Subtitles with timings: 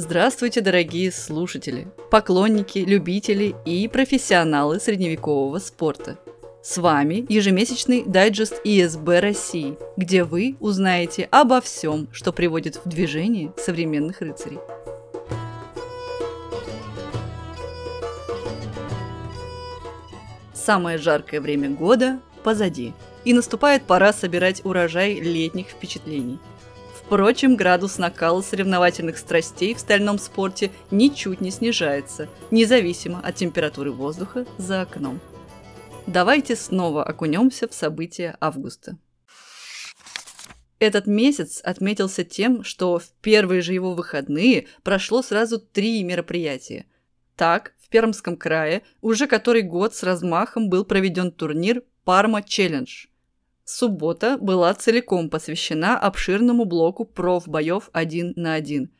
[0.00, 6.16] Здравствуйте, дорогие слушатели, поклонники, любители и профессионалы средневекового спорта.
[6.62, 13.52] С вами ежемесячный дайджест ИСБ России, где вы узнаете обо всем, что приводит в движение
[13.56, 14.60] современных рыцарей.
[20.54, 22.94] Самое жаркое время года позади,
[23.24, 26.38] и наступает пора собирать урожай летних впечатлений–
[27.08, 34.44] Впрочем, градус накала соревновательных страстей в стальном спорте ничуть не снижается, независимо от температуры воздуха
[34.58, 35.18] за окном.
[36.06, 38.98] Давайте снова окунемся в события августа.
[40.80, 46.84] Этот месяц отметился тем, что в первые же его выходные прошло сразу три мероприятия.
[47.36, 53.06] Так, в Пермском крае уже который год с размахом был проведен турнир «Парма Челлендж»,
[53.70, 58.90] Суббота была целиком посвящена обширному блоку профбоев один на один.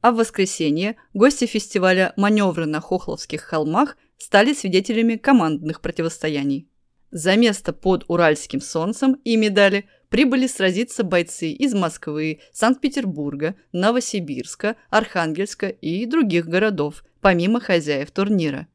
[0.00, 6.70] А в воскресенье гости фестиваля «Маневры на Хохловских холмах» стали свидетелями командных противостояний.
[7.10, 15.68] За место под Уральским солнцем и медали прибыли сразиться бойцы из Москвы, Санкт-Петербурга, Новосибирска, Архангельска
[15.68, 18.68] и других городов, помимо хозяев турнира–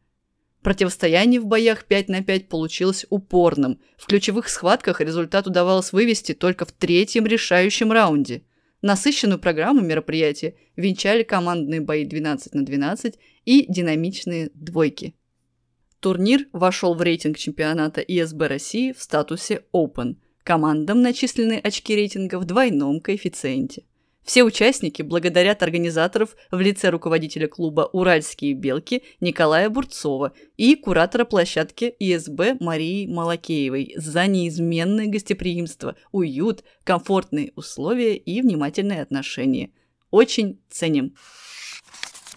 [0.61, 3.79] Противостояние в боях 5 на 5 получилось упорным.
[3.97, 8.43] В ключевых схватках результат удавалось вывести только в третьем решающем раунде.
[8.81, 15.15] Насыщенную программу мероприятия венчали командные бои 12 на 12 и динамичные двойки.
[15.99, 20.15] Турнир вошел в рейтинг чемпионата ИСБ России в статусе Open.
[20.43, 23.83] Командам начислены очки рейтинга в двойном коэффициенте.
[24.29, 31.95] Все участники благодарят организаторов в лице руководителя клуба «Уральские белки» Николая Бурцова и куратора площадки
[31.97, 39.71] ИСБ Марии Малакеевой за неизменное гостеприимство, уют, комфортные условия и внимательные отношения.
[40.11, 41.15] Очень ценим.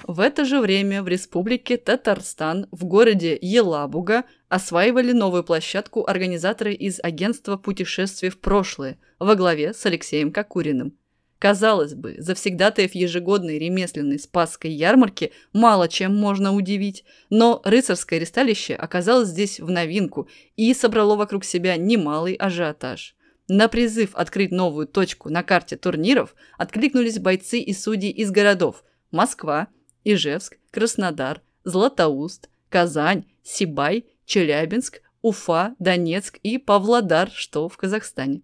[0.04, 7.00] В это же время в республике Татарстан в городе Елабуга осваивали новую площадку организаторы из
[7.02, 10.96] агентства путешествий в прошлое во главе с Алексеем Кокуриным–
[11.42, 19.30] Казалось бы, завсегдатаев ежегодной ремесленной Спасской ярмарки мало чем можно удивить, но рыцарское ресталище оказалось
[19.30, 23.16] здесь в новинку и собрало вокруг себя немалый ажиотаж.
[23.48, 29.66] На призыв открыть новую точку на карте турниров откликнулись бойцы и судьи из городов Москва,
[30.04, 38.42] Ижевск, Краснодар, Златоуст, Казань, Сибай, Челябинск, Уфа, Донецк и Павлодар, что в Казахстане.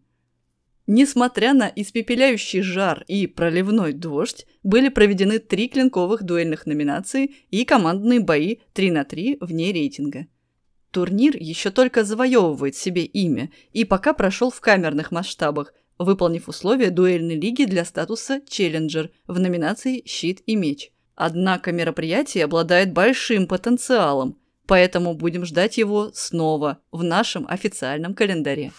[0.91, 8.21] Несмотря на испепеляющий жар и проливной дождь, были проведены три клинковых дуэльных номинации и командные
[8.21, 10.29] бои 3 на 3 вне рейтинга.
[10.91, 17.39] Турнир еще только завоевывает себе имя и пока прошел в камерных масштабах, выполнив условия дуэльной
[17.39, 20.91] лиги для статуса «Челленджер» в номинации «Щит и меч».
[21.15, 28.73] Однако мероприятие обладает большим потенциалом, поэтому будем ждать его снова в нашем официальном календаре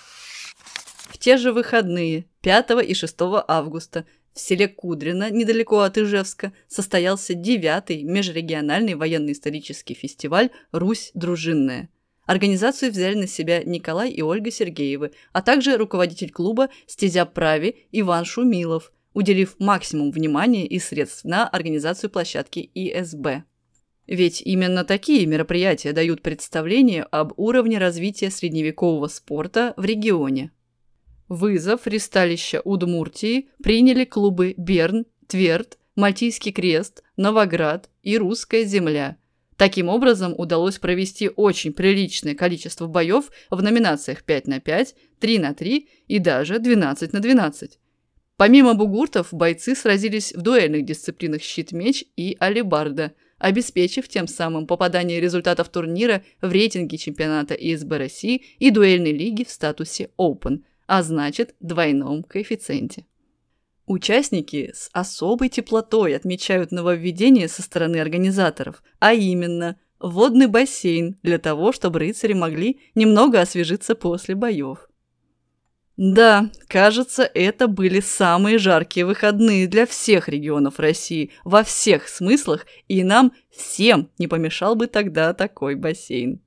[1.18, 3.16] те же выходные, 5 и 6
[3.48, 11.90] августа, в селе Кудрино, недалеко от Ижевска, состоялся девятый межрегиональный военно-исторический фестиваль «Русь дружинная».
[12.26, 18.24] Организацию взяли на себя Николай и Ольга Сергеевы, а также руководитель клуба «Стезя Прави» Иван
[18.24, 23.46] Шумилов, уделив максимум внимания и средств на организацию площадки ИСБ.
[24.06, 30.52] Ведь именно такие мероприятия дают представление об уровне развития средневекового спорта в регионе.
[31.30, 39.18] Вызов ристалища Удмуртии приняли клубы Берн, Тверд, Мальтийский крест, Новоград и Русская земля.
[39.56, 45.54] Таким образом, удалось провести очень приличное количество боев в номинациях 5 на 5, 3 на
[45.54, 47.78] 3 и даже 12 на 12.
[48.36, 55.70] Помимо бугуртов, бойцы сразились в дуэльных дисциплинах щит-меч и алибарда, обеспечив тем самым попадание результатов
[55.70, 62.24] турнира в рейтинге чемпионата ИСБ России и дуэльной лиги в статусе Open– а значит двойном
[62.24, 63.06] коэффициенте.
[63.86, 71.74] Участники с особой теплотой отмечают нововведение со стороны организаторов, а именно водный бассейн для того,
[71.74, 74.90] чтобы рыцари могли немного освежиться после боев.
[75.96, 83.04] Да, кажется, это были самые жаркие выходные для всех регионов России во всех смыслах, и
[83.04, 86.42] нам всем не помешал бы тогда такой бассейн.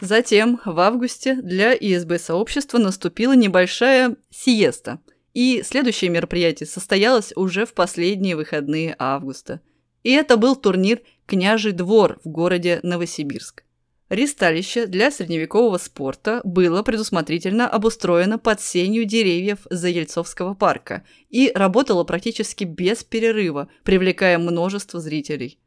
[0.00, 4.98] Затем в августе для ИСБ-сообщества наступила небольшая сиеста,
[5.34, 9.60] и следующее мероприятие состоялось уже в последние выходные августа.
[10.02, 13.64] И это был турнир «Княжий двор» в городе Новосибирск.
[14.08, 22.64] Ристалище для средневекового спорта было предусмотрительно обустроено под сенью деревьев Заельцовского парка и работало практически
[22.64, 25.60] без перерыва, привлекая множество зрителей.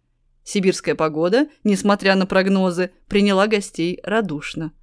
[0.44, 4.74] Сибирская погода, несмотря на прогнозы, приняла гостей радушно.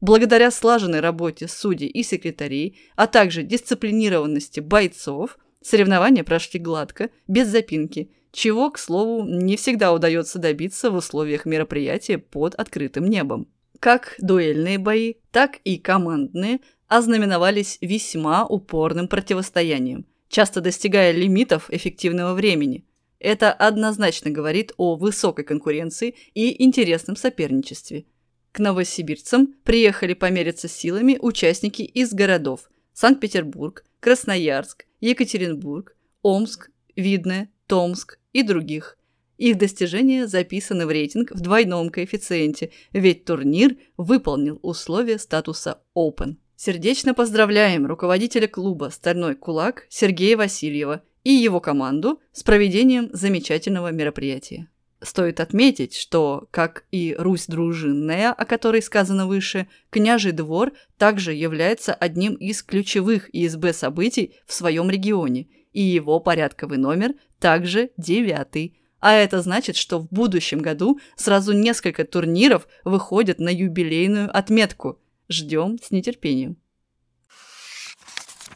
[0.00, 8.10] Благодаря слаженной работе судей и секретарей, а также дисциплинированности бойцов, соревнования прошли гладко, без запинки–
[8.32, 13.48] чего, к слову, не всегда удается добиться в условиях мероприятия под открытым небом.
[13.80, 22.84] Как дуэльные бои, так и командные ознаменовались весьма упорным противостоянием, часто достигая лимитов эффективного времени.
[23.20, 28.06] Это однозначно говорит о высокой конкуренции и интересном соперничестве.
[28.50, 38.42] К новосибирцам приехали помериться силами участники из городов Санкт-Петербург, Красноярск, Екатеринбург, Омск, Видное, Томск и
[38.42, 38.98] других.
[39.36, 46.36] Их достижения записаны в рейтинг в двойном коэффициенте, ведь турнир выполнил условия статуса Open.
[46.56, 54.68] Сердечно поздравляем руководителя клуба «Стальной кулак» Сергея Васильева и его команду с проведением замечательного мероприятия.
[55.02, 61.94] Стоит отметить, что, как и Русь дружинная, о которой сказано выше, княжий двор также является
[61.94, 68.76] одним из ключевых ИСБ событий в своем регионе– и его порядковый номер также девятый.
[68.98, 74.98] А это значит, что в будущем году сразу несколько турниров выходят на юбилейную отметку.
[75.28, 76.56] Ждем с нетерпением.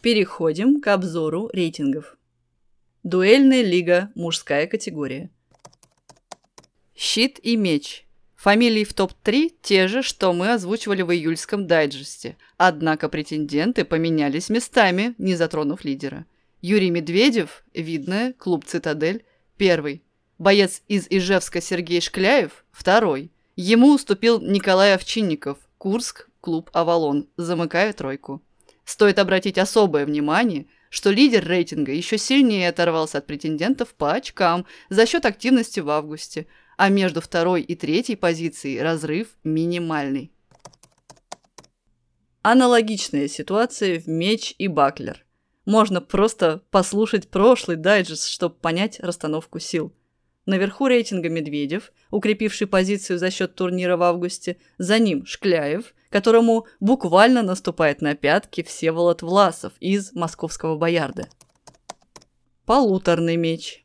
[0.02, 2.18] Переходим к обзору рейтингов.
[3.04, 5.28] Дуэльная лига, мужская категория.
[6.96, 8.06] Щит и меч.
[8.34, 12.38] Фамилии в топ-3 те же, что мы озвучивали в июльском дайджесте.
[12.56, 16.24] Однако претенденты поменялись местами, не затронув лидера.
[16.62, 19.26] Юрий Медведев, видное, клуб «Цитадель»,
[19.58, 20.02] первый.
[20.38, 23.30] Боец из Ижевска Сергей Шкляев, второй.
[23.54, 28.42] Ему уступил Николай Овчинников, Курск, клуб «Авалон», замыкая тройку.
[28.86, 35.06] Стоит обратить особое внимание, что лидер рейтинга еще сильнее оторвался от претендентов по очкам за
[35.06, 36.46] счет активности в августе,
[36.76, 40.30] а между второй и третьей позицией разрыв минимальный.
[42.42, 45.26] Аналогичная ситуация в меч и баклер.
[45.64, 49.92] Можно просто послушать прошлый дайджест, чтобы понять расстановку сил.
[50.46, 57.42] Наверху рейтинга Медведев, укрепивший позицию за счет турнира в августе, за ним Шкляев, которому буквально
[57.42, 61.26] наступает на пятки Всеволод Власов из московского Боярда.
[62.66, 63.84] Полуторный меч.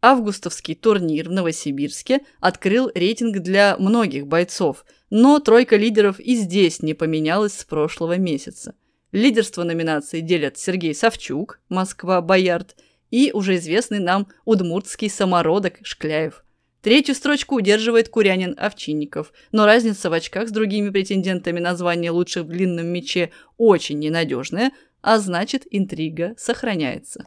[0.00, 6.94] Августовский турнир в Новосибирске открыл рейтинг для многих бойцов, но тройка лидеров и здесь не
[6.94, 8.74] поменялась с прошлого месяца–
[9.12, 12.76] Лидерство номинации делят Сергей Савчук, Москва, Боярд,
[13.10, 16.44] и уже известный нам удмуртский самородок Шкляев.
[16.86, 22.44] Третью строчку удерживает Курянин Овчинников, но разница в очках с другими претендентами на звание лучших
[22.44, 24.70] в длинном мече очень ненадежная,
[25.02, 27.26] а значит интрига сохраняется.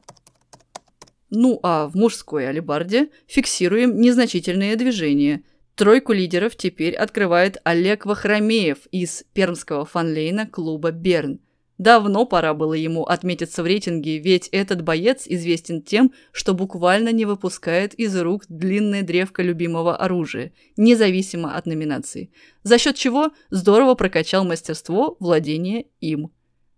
[1.30, 5.44] Ну а в мужской алибарде фиксируем незначительные движения.
[5.76, 11.42] Тройку лидеров теперь открывает Олег Вахромеев из пермского фанлейна клуба «Берн».
[11.80, 17.24] Давно пора было ему отметиться в рейтинге, ведь этот боец известен тем, что буквально не
[17.24, 22.34] выпускает из рук длинное древко любимого оружия, независимо от номинации,
[22.64, 26.34] за счет чего здорово прокачал мастерство владения им.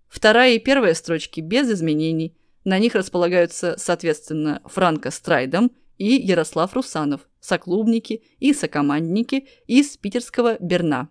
[0.07, 2.37] Вторая и первая строчки без изменений.
[2.63, 11.09] На них располагаются, соответственно, Франко Страйдом и Ярослав Русанов, соклубники и сокомандники из питерского Берна.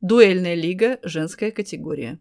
[0.00, 2.20] Дуэльная лига– женская категория.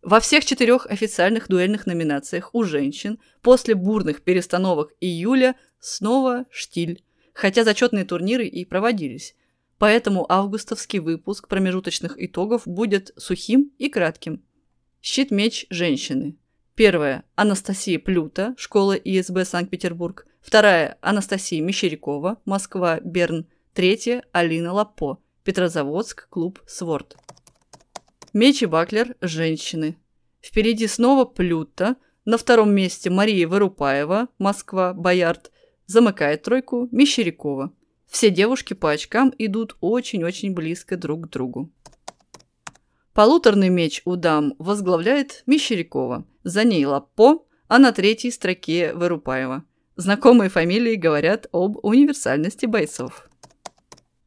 [0.00, 7.02] Во всех четырех официальных дуэльных номинациях у женщин после бурных перестановок июля снова штиль,
[7.34, 9.34] хотя зачетные турниры и проводились.
[9.78, 14.44] Поэтому августовский выпуск промежуточных итогов будет сухим и кратким.
[15.02, 16.36] Щит-меч женщины.
[16.76, 20.28] Первая– Анастасия Плюта, школа ИСБ Санкт-Петербург.
[20.40, 23.48] Вторая– Анастасия Мещерякова, Москва, Берн.
[23.74, 27.16] Третья– Алина Лапо, Петрозаводск, клуб «Сворд».
[28.32, 29.96] Меч и Баклер– женщины.
[30.42, 31.94] Впереди снова Плюта.
[32.24, 35.52] На втором месте Мария Вырупаева, Москва, Боярд.
[35.86, 37.72] Замыкает тройку Мещерякова.
[38.08, 41.70] Все девушки по очкам идут очень-очень близко друг к другу.
[43.14, 46.26] Полуторный меч у дам возглавляет Мещерякова.
[46.42, 49.62] За ней Лапо, а на третьей строке Вырупаева.
[49.94, 53.30] Знакомые фамилии говорят об универсальности бойцов.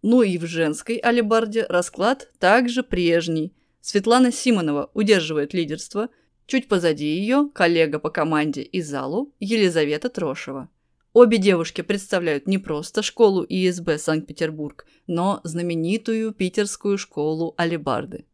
[0.02, 3.54] Ну и в женской алибарде расклад также прежний.
[3.82, 6.10] Светлана Симонова удерживает лидерство,
[6.46, 10.70] чуть позади ее коллега по команде и залу Елизавета Трошева.
[11.14, 18.26] Обе девушки представляют не просто школу ИСБ Санкт-Петербург, но знаменитую питерскую школу алибарды.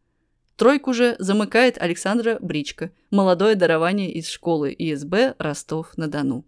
[0.57, 6.45] Тройку же замыкает Александра Бричка, молодое дарование из школы ИСБ Ростов-на-Дону.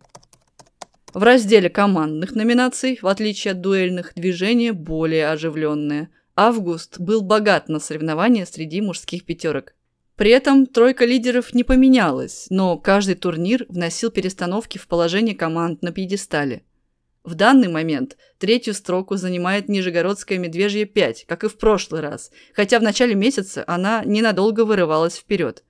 [1.13, 6.09] В разделе командных номинаций, в отличие от дуэльных, движение более оживленное.
[6.35, 9.73] Август был богат на соревнования среди мужских пятерок.
[10.17, 15.91] При этом тройка лидеров не поменялась, но каждый турнир вносил перестановки в положение команд на
[15.91, 16.63] пьедестале.
[17.23, 22.79] В данный момент третью строку занимает Нижегородская Медвежья 5, как и в прошлый раз, хотя
[22.79, 25.63] в начале месяца она ненадолго вырывалась вперед.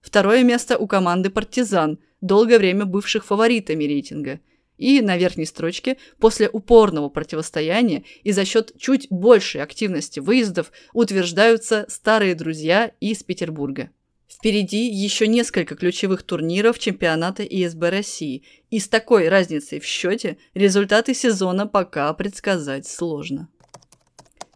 [0.00, 4.40] Второе место у команды «Партизан», долгое время бывших фаворитами рейтинга–
[4.82, 11.86] и на верхней строчке после упорного противостояния и за счет чуть большей активности выездов утверждаются
[11.88, 13.90] старые друзья из Петербурга.
[14.26, 21.14] Впереди еще несколько ключевых турниров чемпионата ИСБ России, и с такой разницей в счете результаты
[21.14, 23.48] сезона пока предсказать сложно.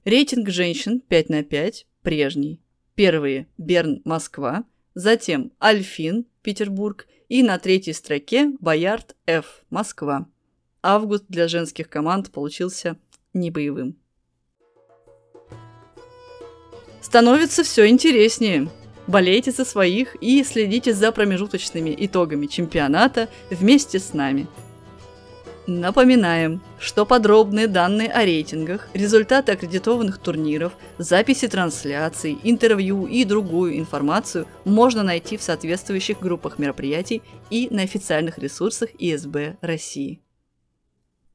[0.05, 2.61] Рейтинг женщин 5 на 5 прежний.
[2.97, 4.65] Первые– Берн, Москва,
[4.95, 9.65] затем Альфин, Петербург и на третьей строке Боярд Ф.
[9.71, 10.27] Москва.
[10.83, 12.97] Август для женских команд получился
[13.33, 13.97] небоевым.
[17.01, 18.69] Становится все интереснее.
[19.07, 24.47] Болейте за своих и следите за промежуточными итогами чемпионата вместе с нами–
[25.67, 34.47] Напоминаем, что подробные данные о рейтингах, результаты аккредитованных турниров, записи трансляций, интервью и другую информацию
[34.65, 37.21] можно найти в соответствующих группах мероприятий
[37.51, 40.23] и на официальных ресурсах ИСБ России.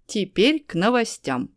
[0.05, 1.50] Теперь к новостям.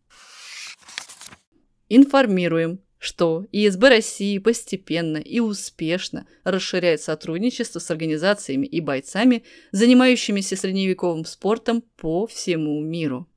[1.89, 11.27] Информируем, что ИСБ России постепенно и успешно расширяет сотрудничество с организациями и бойцами, занимающимися средневековым
[11.27, 13.29] спортом по всему миру.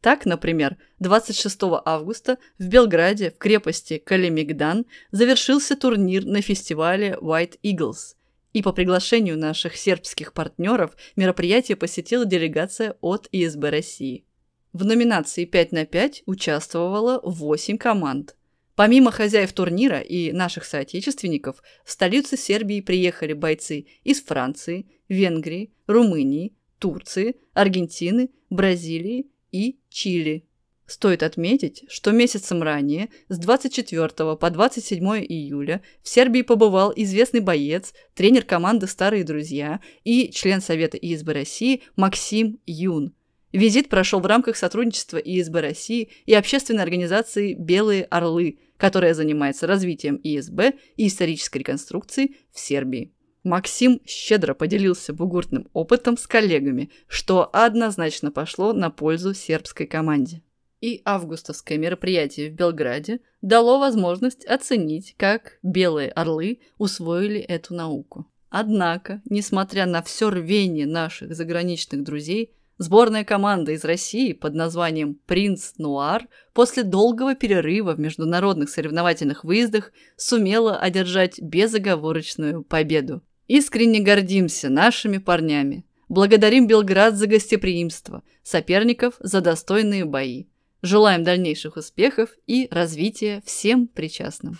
[0.00, 8.14] Так, например, 26 августа в Белграде в крепости Калимигдан завершился турнир на фестивале White Eagles,
[8.52, 14.24] и по приглашению наших сербских партнеров мероприятие посетила делегация от ИСБ России.
[14.72, 18.35] В номинации 5 на 5 участвовало 8 команд–
[18.76, 26.52] Помимо хозяев турнира и наших соотечественников, в столицу Сербии приехали бойцы из Франции, Венгрии, Румынии,
[26.78, 30.44] Турции, Аргентины, Бразилии и Чили.
[30.84, 37.94] Стоит отметить, что месяцем ранее, с 24 по 27 июля, в Сербии побывал известный боец,
[38.14, 43.14] тренер команды «Старые друзья» и член Совета ИСБ России Максим Юн–
[43.56, 50.20] Визит прошел в рамках сотрудничества ИСБ России и общественной организации «Белые орлы», которая занимается развитием
[50.22, 53.14] ИСБ и исторической реконструкции в Сербии.
[53.44, 60.42] Максим щедро поделился бугуртным опытом с коллегами, что однозначно пошло на пользу сербской команде.
[60.82, 68.30] И августовское мероприятие в Белграде дало возможность оценить, как белые орлы усвоили эту науку.
[68.50, 75.72] Однако, несмотря на все рвение наших заграничных друзей, Сборная команда из России под названием «Принц
[75.78, 83.22] Нуар» после долгого перерыва в международных соревновательных выездах сумела одержать безоговорочную победу.
[83.48, 85.86] Искренне гордимся нашими парнями.
[86.10, 90.44] Благодарим Белград за гостеприимство, соперников за достойные бои.
[90.82, 94.58] Желаем дальнейших успехов и развития всем причастным.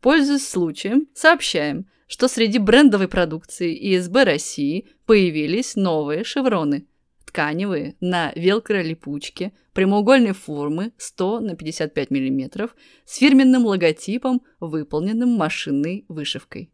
[0.00, 6.88] Пользуясь случаем, сообщаем– что среди брендовой продукции ИСБ России появились новые шевроны.
[7.24, 12.70] Тканевые на велкро-липучке прямоугольной формы 100 на 55 мм
[13.04, 16.72] с фирменным логотипом, выполненным машинной вышивкой.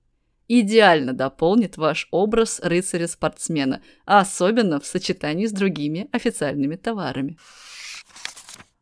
[0.48, 7.36] Идеально дополнит ваш образ рыцаря-спортсмена, особенно в сочетании с другими официальными товарами.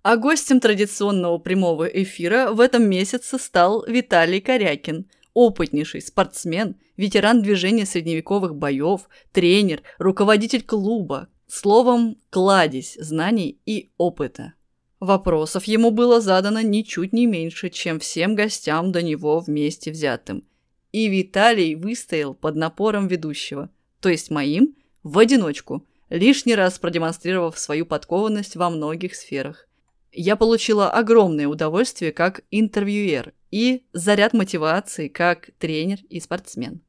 [0.05, 7.85] А гостем традиционного прямого эфира в этом месяце стал Виталий Корякин– опытнейший спортсмен, ветеран движения
[7.85, 14.55] средневековых боев, тренер, руководитель клуба, словом, кладезь знаний и опыта.
[15.01, 20.45] Вопросов ему было задано ничуть не меньше, чем всем гостям до него вместе взятым.
[20.93, 23.69] И Виталий выстоял под напором ведущего,
[24.01, 29.69] то есть моим, в одиночку, лишний раз продемонстрировав свою подкованность во многих сферах.
[30.17, 36.83] Я получила огромное удовольствие как интервьюер и заряд мотивации как тренер и спортсмен.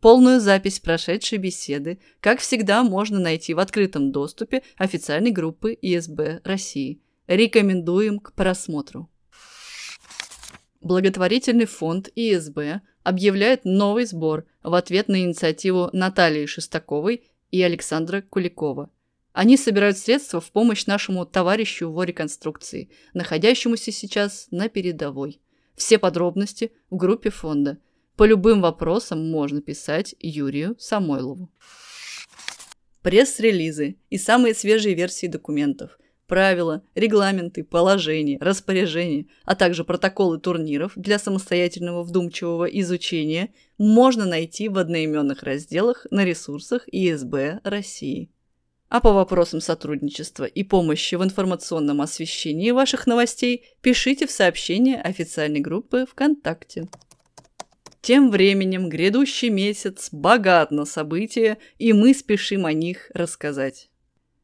[0.00, 7.00] Полную запись прошедшей беседы, как всегда, можно найти в открытом доступе официальной группы ИСБ России.
[7.28, 9.08] Рекомендуем к просмотру.
[10.80, 18.90] Благотворительный фонд ИСБ объявляет новый сбор в ответ на инициативу Натальи Шестаковой и Александра Куликова.
[19.36, 25.42] Они собирают средства в помощь нашему товарищу в реконструкции, находящемуся сейчас на передовой.
[25.76, 27.76] Все подробности в группе фонда.
[28.16, 31.50] По любым вопросам можно писать Юрию Самойлову.
[33.02, 41.18] Пресс-релизы и самые свежие версии документов, правила, регламенты, положения, распоряжения, а также протоколы турниров для
[41.18, 48.30] самостоятельного вдумчивого изучения можно найти в одноименных разделах на ресурсах ИСБ России.
[48.88, 55.60] А по вопросам сотрудничества и помощи в информационном освещении ваших новостей пишите в сообщение официальной
[55.60, 56.88] группы ВКонтакте.
[58.00, 63.90] Тем временем грядущий месяц богат на события, и мы спешим о них рассказать.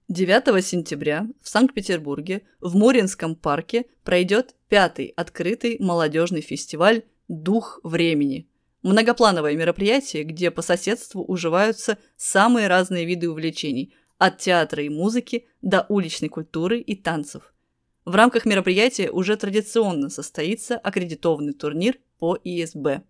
[0.08, 8.48] 9 сентября в Санкт-Петербурге в Моринском парке пройдет пятый открытый молодежный фестиваль «Дух времени»,
[8.82, 15.84] Многоплановое мероприятие, где по соседству уживаются самые разные виды увлечений– от театра и музыки до
[15.88, 17.52] уличной культуры и танцев.
[18.04, 23.02] В рамках мероприятия уже традиционно состоится аккредитованный турнир по ИСБ.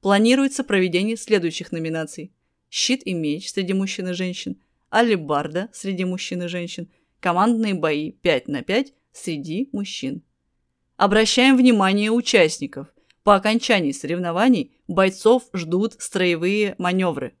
[0.00, 2.32] Планируется проведение следующих номинаций.
[2.70, 8.46] Щит и меч среди мужчин и женщин, алибарда среди мужчин и женщин, командные бои 5
[8.46, 10.22] на 5 среди мужчин.
[10.96, 12.86] Обращаем внимание участников.
[13.24, 17.34] По окончании соревнований бойцов ждут строевые маневры.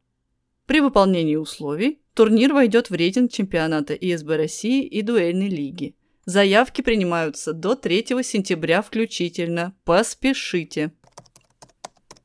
[0.66, 5.94] При выполнении условий Турнир войдет в рейтинг чемпионата ИСБ России и дуэльной лиги.
[6.24, 9.76] Заявки принимаются до 3 сентября включительно.
[9.84, 10.92] Поспешите!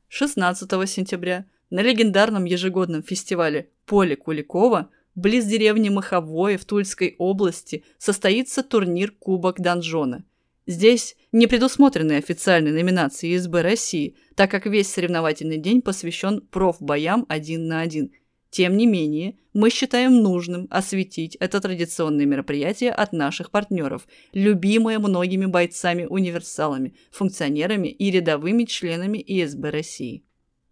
[0.08, 8.62] 16 сентября на легендарном ежегодном фестивале «Поле Куликова» близ деревни Маховое в Тульской области состоится
[8.62, 10.24] турнир Кубок Донжона.
[10.66, 17.66] Здесь не предусмотрены официальные номинации ИСБ России, так как весь соревновательный день посвящен профбоям один
[17.66, 18.12] на один–
[18.50, 25.46] тем не менее, мы считаем нужным осветить это традиционное мероприятие от наших партнеров, любимое многими
[25.46, 30.24] бойцами-универсалами, функционерами и рядовыми членами ИСБ России.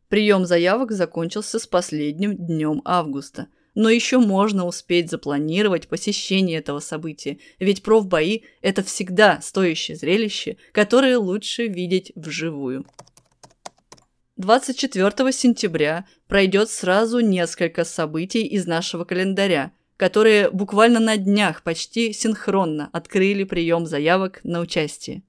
[0.09, 7.39] Прием заявок закончился с последним днем августа, но еще можно успеть запланировать посещение этого события,
[7.61, 12.87] ведь профбои– это всегда стоящее зрелище, которое лучше видеть вживую.
[14.39, 22.89] 24 сентября пройдет сразу несколько событий из нашего календаря, которые буквально на днях почти синхронно
[22.93, 25.25] открыли прием заявок на участие.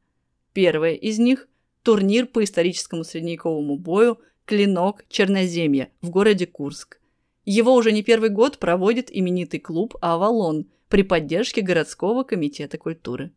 [0.53, 1.47] Первое из них–
[1.81, 6.99] турнир по историческому средневековому бою «Клинок Черноземья» в городе Курск.
[7.45, 13.31] Его уже не первый год проводит именитый клуб «Авалон» при поддержке городского комитета культуры.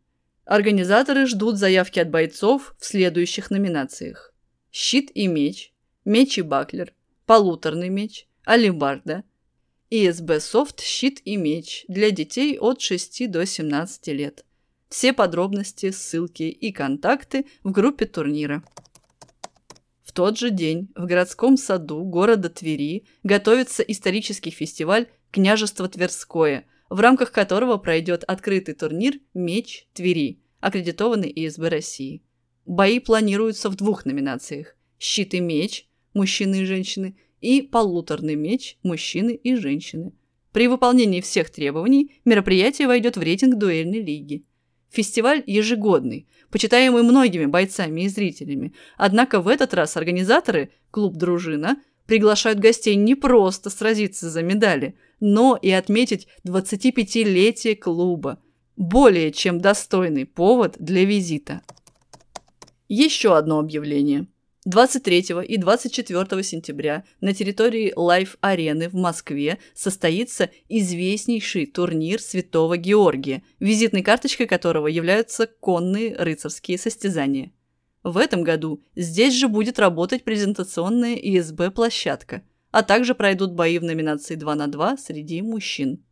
[0.45, 4.32] Организаторы ждут заявки от бойцов в следующих номинациях
[4.73, 5.73] щит и меч,
[6.05, 6.95] меч и баклер,
[7.27, 9.25] полуторный меч, алибарда,
[9.91, 14.45] ИСБ софт щит и меч для детей от 6 до 17 лет.
[14.89, 18.65] Все подробности, ссылки и контакты в группе турнира.
[20.03, 27.01] В тот же день в городском саду города Твери готовится исторический фестиваль «Княжество Тверское», в
[27.01, 32.23] рамках которого пройдет открытый турнир «Меч Твери», аккредитованный ИСБ России.
[32.67, 39.33] Бои планируются в двух номинациях– щит и меч– мужчины и женщины, и полуторный меч– мужчины
[39.35, 40.13] и женщины.
[40.53, 44.45] При выполнении всех требований мероприятие войдет в рейтинг дуэльной лиги.
[44.91, 48.75] Фестиваль ежегодный, почитаемый многими бойцами и зрителями.
[48.97, 55.59] Однако в этот раз организаторы, клуб «Дружина», приглашают гостей не просто сразиться за медали, но
[55.61, 58.39] и отметить 25-летие клуба.
[58.77, 61.63] Более чем достойный повод для визита.
[62.95, 64.27] Еще одно объявление.
[64.67, 74.03] 23 и 24 сентября на территории Лайф-арены в Москве состоится известнейший турнир Святого Георгия, визитной
[74.03, 77.51] карточкой которого являются конные рыцарские состязания.
[78.03, 84.35] В этом году здесь же будет работать презентационная ИСБ-площадка, а также пройдут бои в номинации
[84.35, 86.05] 2 на 2 среди мужчин.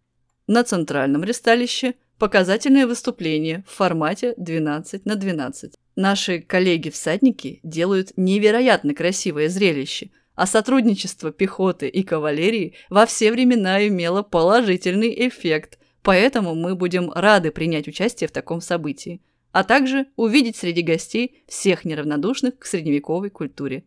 [0.47, 5.75] На центральном ресталище показательное выступление в формате 12 на 12.
[5.97, 14.23] Наши коллеги-всадники делают невероятно красивое зрелище, а сотрудничество пехоты и кавалерии во все времена имело
[14.23, 19.21] положительный эффект, поэтому мы будем рады принять участие в таком событии,
[19.53, 23.85] а также увидеть среди гостей всех неравнодушных к средневековой культуре.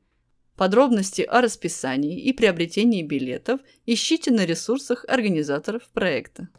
[0.55, 6.49] Подробности о расписании и приобретении билетов ищите на ресурсах организаторов проекта.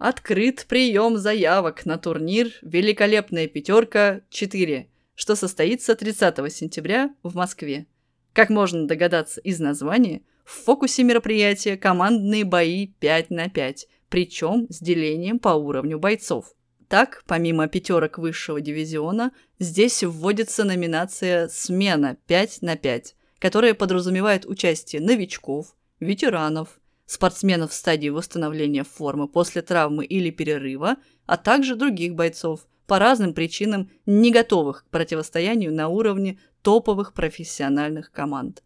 [0.00, 7.86] Открыт прием заявок на турнир «Великолепная пятерка 4», что состоится 30 сентября в Москве.
[8.32, 14.80] Как можно догадаться из названия, в фокусе мероприятия командные бои 5 на 5, причем с
[14.80, 16.54] делением по уровню бойцов.
[16.88, 25.02] Так, помимо пятерок высшего дивизиона, здесь вводится номинация «Смена 5 на 5», которая подразумевает участие
[25.02, 26.79] новичков, ветеранов,
[27.10, 30.96] спортсменов в стадии восстановления формы после травмы или перерыва,
[31.26, 38.12] а также других бойцов, по разным причинам не готовых к противостоянию на уровне топовых профессиональных
[38.12, 38.62] команд.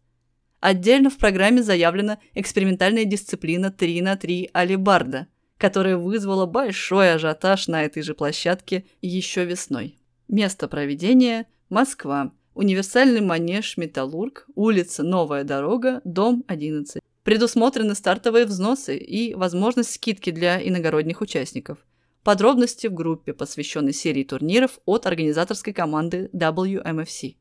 [0.59, 5.27] Отдельно в программе заявлена экспериментальная дисциплина 3 на 3 алибарда,
[5.57, 9.97] которая вызвала большой ажиотаж на этой же площадке еще весной.
[10.27, 12.31] Место проведения– Москва.
[12.53, 17.01] Универсальный манеж «Металлург», улица Новая дорога, дом 11.
[17.25, 21.79] Предусмотрены стартовые взносы и возможность скидки для иногородних участников–
[22.25, 27.35] Подробности в группе, посвященной серии турниров от организаторской команды WMFC.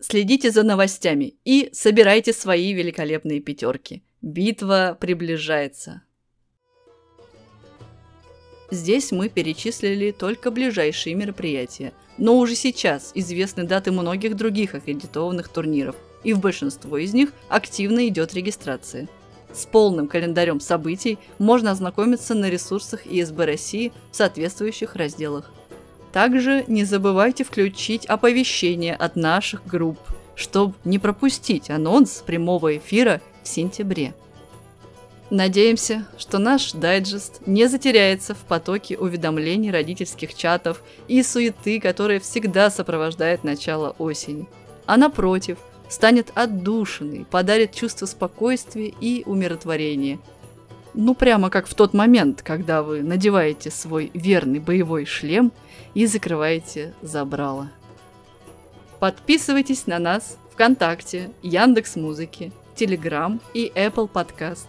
[0.00, 4.02] Следите за новостями и собирайте свои великолепные пятерки.
[4.22, 6.02] Битва приближается.
[8.72, 15.94] Здесь мы перечислили только ближайшие мероприятия, но уже сейчас известны даты многих других аккредитованных турниров,
[16.24, 19.08] и в большинство из них активно идет регистрация–
[19.56, 25.50] с полным календарем событий можно ознакомиться на ресурсах ИСБ России в соответствующих разделах.
[26.12, 29.98] Также не забывайте включить оповещения от наших групп,
[30.34, 34.14] чтобы не пропустить анонс прямого эфира в сентябре.
[35.30, 42.70] Надеемся, что наш дайджест не затеряется в потоке уведомлений родительских чатов и суеты, которая всегда
[42.70, 44.46] сопровождает начало осени.
[44.84, 45.56] А напротив–
[45.88, 50.18] станет отдушиной, подарит чувство спокойствия и умиротворения.
[50.94, 55.52] Ну, прямо как в тот момент, когда вы надеваете свой верный боевой шлем
[55.94, 57.70] и закрываете забрало.
[58.98, 64.66] Подписывайтесь на нас ВКонтакте, Яндекс Музыки, Телеграм и Apple Podcast.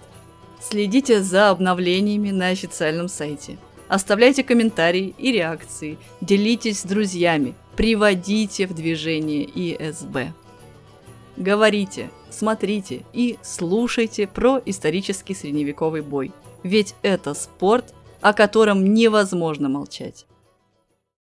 [0.60, 3.58] Следите за обновлениями на официальном сайте.
[3.88, 10.34] Оставляйте комментарии и реакции, делитесь с друзьями, приводите в движение ИСБ.
[11.38, 16.32] Говорите, смотрите и слушайте про исторический средневековый бой.
[16.64, 20.26] Ведь это спорт, о котором невозможно молчать.